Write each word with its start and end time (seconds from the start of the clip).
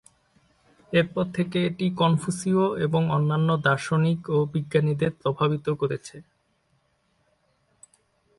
এরপর 0.93 1.25
থেকে 1.33 1.57
এটি 1.69 1.85
কনফুসীয় 2.01 2.63
এবং 2.85 3.01
অন্যান্য 3.11 3.49
দার্শনিক 3.67 4.19
ও 4.29 4.47
বিজ্ঞানীদের 4.53 5.11
প্রভাবিত 5.21 5.67
করেছে। 5.81 6.17